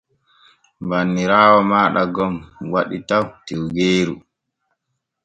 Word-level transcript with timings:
Banniraawo 0.89 1.59
maaɗa 1.69 2.01
gon 2.15 2.33
waɗi 2.73 2.97
taw 3.09 3.23
tiwgeeru. 3.45 4.15